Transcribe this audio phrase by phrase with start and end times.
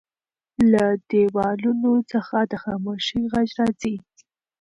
[0.71, 3.95] له دیوالونو څخه د خاموشۍ غږ راځي.